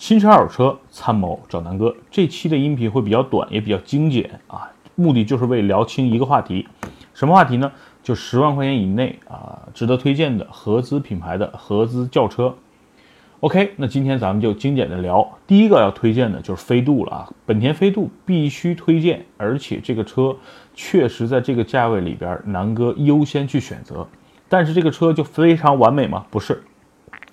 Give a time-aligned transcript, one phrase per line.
[0.00, 6.66] 新车二手车参谋找南哥，这期的音频会比较短，也比较精简啊，目的就是为聊清一个话题，
[7.12, 7.70] 什么话题呢？
[8.02, 12.54] 就十万块钱以内啊，值得推荐的合资品牌的合资轿车。
[13.40, 20.34] OK，那今天咱们就精简的聊，第一个要推荐的就是飞度了啊，本田飞度必须推荐，而且这个车
[20.74, 24.08] 确实在这个价位里边，南哥优先去选择。
[24.48, 26.24] 但是这个车就非常完美吗？
[26.30, 26.62] 不是，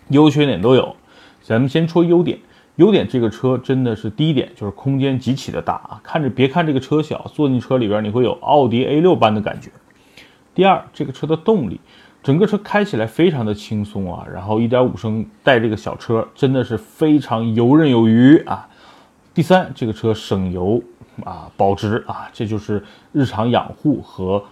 [0.10, 0.94] 优缺点都有。
[1.42, 2.38] 咱们先说优点，
[2.78, 9.70] 优点这个车真的是第一点就是空间极其的大啊，看着别看这个车小，坐进车里边你会有奥迪 A6 般的感觉。
[10.54, 11.80] 第二，这个车的动力，
[12.24, 18.68] 整个车开起来非常的轻松啊，然后1.5升带这个小车真的是非常游刃有余啊。
[19.34, 20.82] 第三，这个车省油
[21.24, 24.44] 啊，保值啊，这就是日常养护和。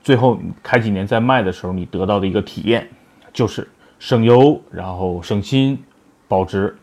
[0.00, 2.88] 最后开几年再卖的时候，你得到的一个体验
[3.32, 5.78] 就是省油，然后省心，
[6.26, 6.76] 保值。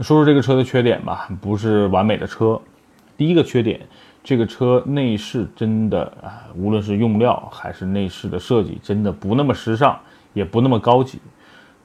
[0.00, 2.60] 说说这个车的缺点吧，不是完美的车。
[3.16, 3.80] 第一个缺点，
[4.24, 9.98] 这个车内饰真的啊，无论是用料还是内饰的设计，真的不那么时尚，
[10.32, 11.20] 也不那么高级。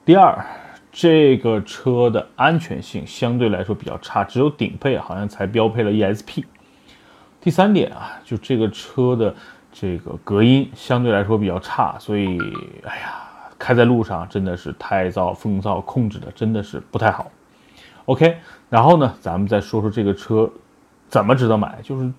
[0.04, 0.44] 第二，
[0.90, 6.44] 这个车的安全性相对来说比较差，只有顶配好像才标配了 ESP。
[7.40, 9.34] 第三点啊，就这个车的。
[9.70, 12.40] 这个隔音相对来说比较差，所以
[12.84, 13.20] 哎呀，
[13.58, 17.30] 开在路上真的是胎噪、风噪控制的真的是不太好。
[18.08, 18.38] OK，
[18.70, 20.50] 然后呢，咱们再说说这个车
[21.08, 21.78] 怎么值得买。
[21.82, 22.10] 就是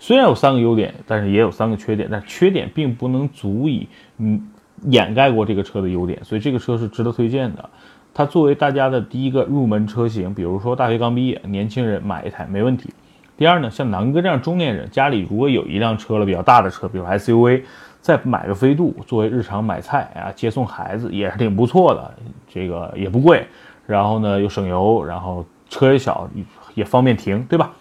[0.00, 4.50] 虽然有三个优点，但是也有三个缺点，但缺点并不能足以嗯
[4.86, 7.70] 掩盖过这个车的优点，所以这个车是值得推荐的。
[8.12, 12.92] 它作为大家的第一个入门车型，比如说大学刚毕业，年轻人买一台没问题。
[13.36, 17.62] 第二呢，像南哥这样中年人，家里如果有一辆车了，比较大的车，比如 SUV，
[18.00, 22.12] 再买个飞度作为日常买菜啊、接送孩子也是挺不错的。
[22.48, 23.46] 这个也不贵，
[23.88, 26.28] 然后呢又省油，然后车也小，
[26.74, 27.72] 也方便停，对吧？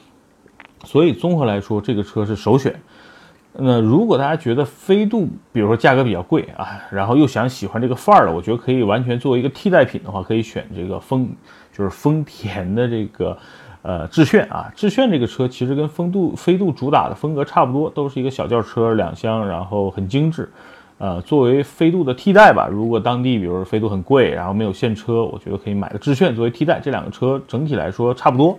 [0.85, 2.73] 所以综合来说，这个车是首选。
[3.51, 11.27] 那如果大家觉得飞度，比如说价格比较贵啊，然后又想喜欢这个范儿的，我觉得可以完全作为一个替代品的话，可以选这个丰，
[11.73, 13.37] 就是丰田的这个。
[13.83, 20.51] 呃，致炫啊，致炫这个车其实跟风度飞度主打的风格差不多，都是一个小轿车，两厢，然后很精致。
[20.99, 26.79] 呃，作为飞度的替代吧，如果当地比如说飞度很贵，然后没有现车，我觉得可以买个致炫作为替代。
[26.79, 28.57] 这两个车整体来说差不多。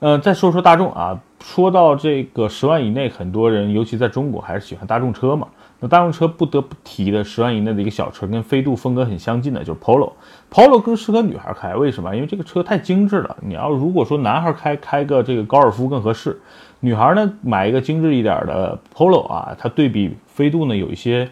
[0.00, 5.48] 呃，再说说大众啊，说到这个十万以内，很多人尤其在中国还是喜欢大众车嘛。
[5.80, 10.12] 那大众车不得不提的十万以内的一个小车，跟飞度风格很相近的，就是 Polo。
[10.50, 12.14] Polo 更适合女孩开，为什么？
[12.16, 13.36] 因为这个车太精致了。
[13.42, 16.40] 你要如果说男孩开，开个这个高尔夫更合适。
[16.80, 21.28] 女孩呢，买一个精致一点的 Polo 啊，它对比飞度呢，有一些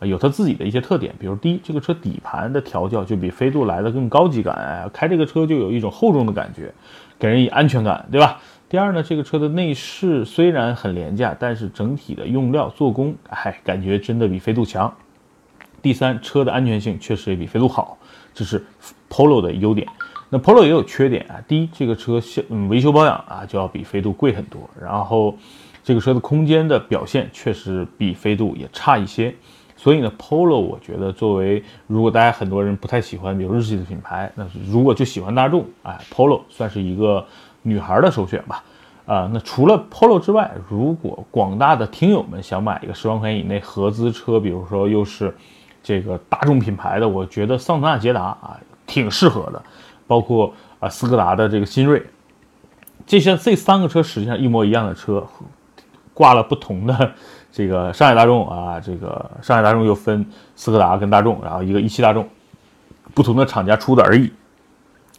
[0.00, 1.12] 有它自己的一些特点。
[1.18, 6.72] 比如第一，这个车底盘的调教就比飞度来的更高级感，开这个车就有一种厚重的感觉，
[7.18, 8.38] 给人以安全感，对吧？
[8.70, 14.94] 第二呢，这个车的内饰虽然很廉价，但是整体的用料、做工，哎，感觉真的比飞度强。
[15.80, 17.96] 第三，车的安全性确实也比飞度好，
[18.34, 18.62] 这是
[19.08, 19.88] Polo 的优点。
[20.28, 22.20] 那 Polo 也有缺点啊，第一，这个车
[22.50, 25.34] 嗯维修保养啊就要比飞度贵很多，然后
[25.82, 29.34] 这个车的空间的表现确实比飞度也差一些。
[29.76, 37.26] 所以呢，Polo 我觉得作为如果大家很多人不太喜欢比如日系的品牌，那如果就喜欢大众，哎，Polo 算是一个。
[37.62, 38.62] 女孩的首选吧，
[39.06, 45.34] 啊，那除了 Polo 之外，如果广大的听友们想买一个十万块钱以内合资车，比如说又是
[45.82, 49.62] 这个大众品牌的，我觉得桑塔纳捷达啊挺适合的，
[50.06, 52.02] 包括啊斯柯达的这个新锐，
[53.06, 55.26] 这些这三个车实际上一模一样的车，
[56.14, 57.12] 挂了不同的
[57.50, 60.24] 这个上海大众啊，这个上海大众又分
[60.54, 62.28] 斯柯达跟大众，然后一个一汽大众，
[63.14, 64.30] 不同的厂家出的而已。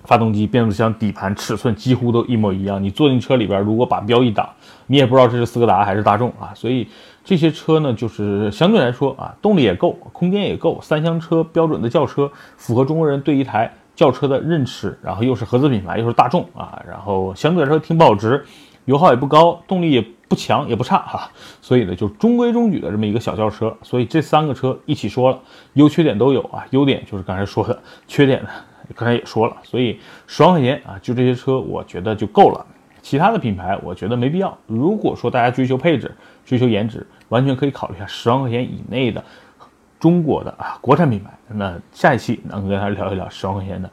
[0.09, 2.81] 发动机、变速箱、底盘尺寸几乎都一模一样。
[2.81, 4.49] 你坐进车里边，如果把标一挡，
[4.87, 6.49] 你也不知道这是斯柯达还是大众啊。
[6.55, 6.87] 所以
[7.23, 14.97] 这些车呢，就是相对来说啊，动力也够，空间也够，三厢车标准的轿车，符合中国人对一台轿车的认识。
[15.03, 18.43] 然后又是合资品牌，又是大众啊，然后相对来说挺保值，
[18.85, 21.29] 油耗也不高，动力也不强也不差哈。
[21.61, 23.71] 所以呢，就中规中矩的这么一个小轿车。
[23.83, 25.39] 所以这三个车一起说了，
[25.73, 26.65] 优缺点都有啊。
[26.71, 28.49] 优点就是刚才说的，缺点呢？
[28.95, 32.65] 刚才也说了，所以十万块钱啊，就这些车，我觉得就够了。
[33.01, 34.55] 其他的品牌，我觉得没必要。
[34.67, 36.13] 如果说大家追求配置、
[36.45, 39.23] 追求颜值，完全可以考虑一下十万块钱以内的
[39.99, 41.31] 中国的啊国产品牌。
[41.47, 43.89] 那下一期能跟大家聊一聊十万块钱的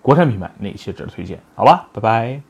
[0.00, 1.38] 国产品牌哪些值得推荐？
[1.54, 2.47] 好吧，拜拜。